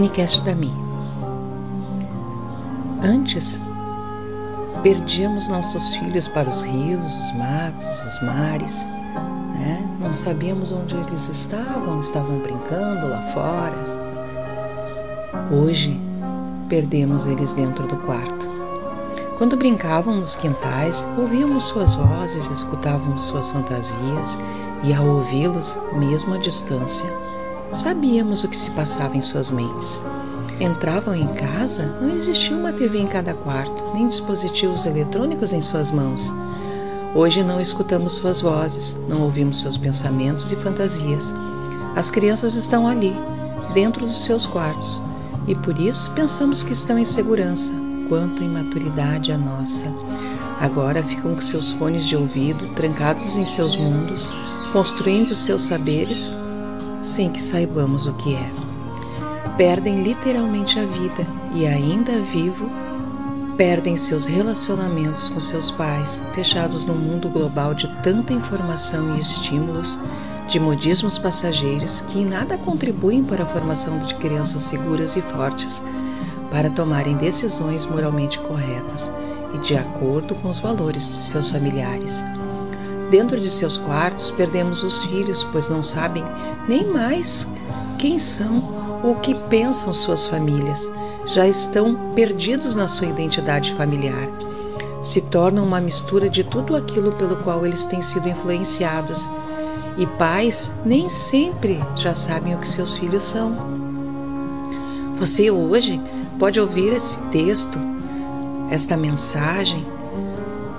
Minicast 0.00 0.42
da 0.44 0.54
Mi. 0.54 0.72
Antes, 3.02 3.60
perdíamos 4.82 5.46
nossos 5.48 5.94
filhos 5.96 6.26
para 6.26 6.48
os 6.48 6.62
rios, 6.62 7.12
os 7.12 7.32
matos, 7.36 8.04
os 8.06 8.22
mares, 8.22 8.86
né? 9.58 9.86
Não 10.00 10.14
sabíamos 10.14 10.72
onde 10.72 10.96
eles 10.96 11.28
estavam, 11.28 12.00
estavam 12.00 12.38
brincando 12.38 13.08
lá 13.08 13.20
fora. 13.34 13.76
Hoje, 15.50 16.00
perdemos 16.70 17.26
eles 17.26 17.52
dentro 17.52 17.86
do 17.86 17.96
quarto. 17.98 18.48
Quando 19.36 19.58
brincavam 19.58 20.16
nos 20.16 20.34
quintais, 20.34 21.06
ouvíamos 21.18 21.64
suas 21.64 21.94
vozes, 21.94 22.50
escutávamos 22.50 23.24
suas 23.24 23.50
fantasias 23.50 24.38
e, 24.82 24.94
ao 24.94 25.06
ouvi-los, 25.06 25.78
mesmo 25.92 26.32
à 26.32 26.38
distância, 26.38 27.29
Sabíamos 27.70 28.42
o 28.42 28.48
que 28.48 28.56
se 28.56 28.70
passava 28.72 29.16
em 29.16 29.20
suas 29.20 29.50
mentes. 29.50 30.02
Entravam 30.58 31.14
em 31.14 31.28
casa, 31.34 31.86
não 32.00 32.10
existia 32.10 32.56
uma 32.56 32.72
TV 32.72 32.98
em 32.98 33.06
cada 33.06 33.32
quarto, 33.32 33.94
nem 33.94 34.08
dispositivos 34.08 34.86
eletrônicos 34.86 35.52
em 35.52 35.62
suas 35.62 35.92
mãos. 35.92 36.32
Hoje 37.14 37.44
não 37.44 37.60
escutamos 37.60 38.14
suas 38.14 38.40
vozes, 38.40 38.96
não 39.08 39.22
ouvimos 39.22 39.60
seus 39.60 39.76
pensamentos 39.76 40.50
e 40.50 40.56
fantasias. 40.56 41.32
As 41.94 42.10
crianças 42.10 42.56
estão 42.56 42.88
ali, 42.88 43.14
dentro 43.72 44.04
dos 44.04 44.24
seus 44.24 44.46
quartos, 44.46 45.00
e 45.46 45.54
por 45.54 45.78
isso 45.78 46.10
pensamos 46.10 46.64
que 46.64 46.72
estão 46.72 46.98
em 46.98 47.04
segurança. 47.04 47.72
Quanta 48.08 48.42
imaturidade 48.42 49.30
a 49.30 49.38
nossa! 49.38 49.86
Agora 50.58 51.04
ficam 51.04 51.36
com 51.36 51.40
seus 51.40 51.70
fones 51.70 52.04
de 52.04 52.16
ouvido 52.16 52.74
trancados 52.74 53.36
em 53.36 53.44
seus 53.44 53.76
mundos, 53.76 54.30
construindo 54.72 55.34
seus 55.34 55.62
saberes 55.62 56.32
sem 57.00 57.30
que 57.30 57.40
saibamos 57.40 58.06
o 58.06 58.14
que 58.14 58.34
é. 58.34 58.52
Perdem 59.56 60.02
literalmente 60.02 60.78
a 60.78 60.84
vida 60.84 61.26
e, 61.54 61.66
ainda 61.66 62.20
vivo, 62.20 62.70
perdem 63.56 63.96
seus 63.96 64.26
relacionamentos 64.26 65.28
com 65.28 65.40
seus 65.40 65.70
pais, 65.70 66.22
fechados 66.34 66.84
num 66.84 66.94
mundo 66.94 67.28
global 67.28 67.74
de 67.74 67.86
tanta 68.02 68.32
informação 68.32 69.16
e 69.16 69.20
estímulos, 69.20 69.98
de 70.48 70.58
modismos 70.58 71.18
passageiros 71.18 72.00
que 72.08 72.20
em 72.20 72.24
nada 72.24 72.56
contribuem 72.58 73.22
para 73.22 73.44
a 73.44 73.46
formação 73.46 73.98
de 73.98 74.14
crianças 74.14 74.62
seguras 74.62 75.14
e 75.16 75.22
fortes, 75.22 75.82
para 76.50 76.70
tomarem 76.70 77.16
decisões 77.16 77.86
moralmente 77.86 78.38
corretas 78.40 79.12
e 79.54 79.58
de 79.58 79.76
acordo 79.76 80.34
com 80.36 80.48
os 80.48 80.58
valores 80.58 81.06
de 81.06 81.14
seus 81.14 81.50
familiares. 81.50 82.24
Dentro 83.10 83.38
de 83.38 83.50
seus 83.50 83.76
quartos 83.76 84.30
perdemos 84.30 84.82
os 84.82 85.02
filhos, 85.04 85.42
pois 85.44 85.68
não 85.68 85.82
sabem 85.82 86.24
nem 86.68 86.86
mais 86.86 87.48
quem 87.98 88.18
são 88.18 89.00
ou 89.02 89.12
o 89.12 89.20
que 89.20 89.34
pensam 89.34 89.92
suas 89.92 90.26
famílias. 90.26 90.90
Já 91.26 91.46
estão 91.46 92.12
perdidos 92.14 92.74
na 92.74 92.88
sua 92.88 93.08
identidade 93.08 93.74
familiar. 93.74 94.28
Se 95.00 95.20
tornam 95.22 95.64
uma 95.64 95.80
mistura 95.80 96.28
de 96.28 96.44
tudo 96.44 96.76
aquilo 96.76 97.12
pelo 97.12 97.36
qual 97.36 97.64
eles 97.64 97.86
têm 97.86 98.02
sido 98.02 98.28
influenciados. 98.28 99.28
E 99.96 100.06
pais 100.06 100.72
nem 100.84 101.08
sempre 101.08 101.80
já 101.96 102.14
sabem 102.14 102.54
o 102.54 102.58
que 102.58 102.68
seus 102.68 102.96
filhos 102.96 103.24
são. 103.24 103.56
Você 105.16 105.50
hoje 105.50 106.00
pode 106.38 106.58
ouvir 106.58 106.94
esse 106.94 107.20
texto, 107.24 107.78
esta 108.70 108.96
mensagem, 108.96 109.84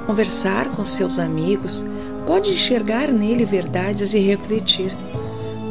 conversar 0.08 0.72
com 0.72 0.86
seus 0.86 1.20
amigos, 1.20 1.86
pode 2.26 2.52
enxergar 2.52 3.10
nele 3.10 3.46
verdades 3.46 4.14
e 4.14 4.20
refletir. 4.20 4.98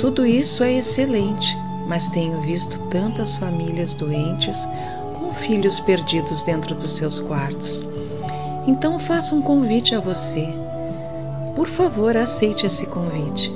Tudo 0.01 0.27
isso 0.27 0.65
é 0.65 0.73
excelente, 0.73 1.57
mas 1.87 2.09
tenho 2.09 2.41
visto 2.41 2.79
tantas 2.89 3.37
famílias 3.37 3.95
doentes 3.95 4.67
com 5.19 5.31
filhos 5.31 5.79
perdidos 5.79 6.43
dentro 6.43 6.75
dos 6.75 6.93
seus 6.93 7.21
quartos. 7.21 7.85
Então 8.67 8.99
faço 8.99 9.37
um 9.37 9.43
convite 9.43 9.95
a 9.95 10.01
você. 10.01 10.49
Por 11.55 11.69
favor, 11.69 12.17
aceite 12.17 12.67
esse 12.67 12.87
convite. 12.87 13.53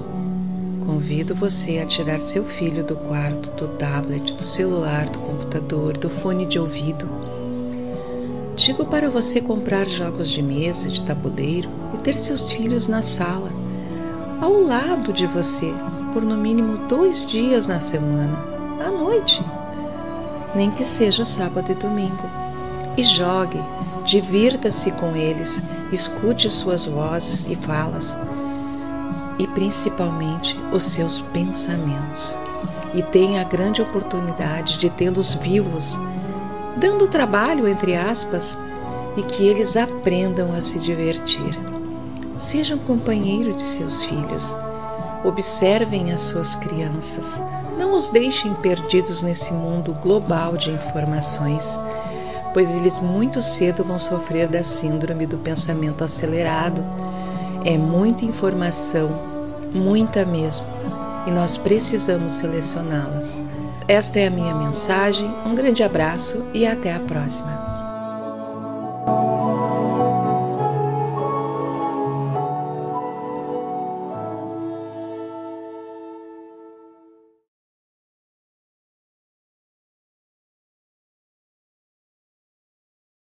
Convido 0.84 1.34
você 1.34 1.78
a 1.78 1.86
tirar 1.86 2.20
seu 2.20 2.44
filho 2.44 2.84
do 2.84 2.94
quarto, 2.94 3.50
do 3.52 3.68
tablet, 3.78 4.34
do 4.34 4.44
celular, 4.44 5.08
do 5.08 5.18
computador, 5.18 5.96
do 5.96 6.10
fone 6.10 6.44
de 6.44 6.58
ouvido 6.58 7.08
Digo 8.56 8.86
para 8.86 9.10
você 9.10 9.40
comprar 9.40 9.86
jogos 9.88 10.28
de 10.30 10.40
mesa, 10.40 10.88
de 10.88 11.02
tabuleiro 11.02 11.68
e 11.92 11.98
ter 11.98 12.16
seus 12.16 12.52
filhos 12.52 12.86
na 12.86 13.02
sala, 13.02 13.50
ao 14.40 14.52
lado 14.52 15.12
de 15.12 15.26
você, 15.26 15.72
por 16.14 16.22
no 16.22 16.36
mínimo 16.36 16.86
dois 16.88 17.26
dias 17.26 17.66
na 17.66 17.80
semana, 17.80 18.38
à 18.80 18.88
noite, 18.88 19.44
nem 20.54 20.70
que 20.70 20.84
seja 20.84 21.24
sábado 21.24 21.70
e 21.70 21.74
domingo. 21.74 22.30
E 22.96 23.02
jogue, 23.02 23.60
divirta-se 24.06 24.92
com 24.92 25.16
eles, 25.16 25.64
escute 25.90 26.48
suas 26.48 26.86
vozes 26.86 27.48
e 27.48 27.56
falas, 27.56 28.16
e 29.38 29.46
principalmente 29.48 30.56
os 30.72 30.84
seus 30.84 31.20
pensamentos. 31.20 32.38
E 32.94 33.02
tenha 33.02 33.40
a 33.40 33.44
grande 33.44 33.82
oportunidade 33.82 34.78
de 34.78 34.88
tê-los 34.88 35.34
vivos 35.34 35.98
dando 36.76 37.08
trabalho, 37.08 37.68
entre 37.68 37.96
aspas, 37.96 38.58
e 39.16 39.22
que 39.22 39.46
eles 39.46 39.76
aprendam 39.76 40.52
a 40.52 40.60
se 40.60 40.78
divertir. 40.78 41.58
Sejam 42.34 42.78
companheiro 42.78 43.52
de 43.52 43.62
seus 43.62 44.02
filhos. 44.04 44.56
Observem 45.24 46.12
as 46.12 46.20
suas 46.20 46.54
crianças. 46.54 47.42
Não 47.78 47.94
os 47.94 48.10
deixem 48.10 48.52
perdidos 48.54 49.22
nesse 49.22 49.52
mundo 49.52 49.94
global 49.94 50.56
de 50.56 50.70
informações, 50.70 51.78
pois 52.52 52.70
eles 52.76 53.00
muito 53.00 53.40
cedo 53.40 53.82
vão 53.82 53.98
sofrer 53.98 54.46
da 54.48 54.62
síndrome 54.62 55.26
do 55.26 55.38
pensamento 55.38 56.04
acelerado. 56.04 56.84
É 57.64 57.78
muita 57.78 58.24
informação, 58.24 59.08
muita 59.72 60.24
mesmo, 60.24 60.66
e 61.26 61.30
nós 61.30 61.56
precisamos 61.56 62.34
selecioná-las. 62.34 63.40
Esta 63.88 64.20
é 64.20 64.26
a 64.26 64.30
minha 64.30 64.54
mensagem. 64.54 65.34
Um 65.44 65.54
grande 65.54 65.82
abraço 65.82 66.44
e 66.52 66.66
até 66.66 66.92
a 66.92 67.00
próxima. 67.00 67.73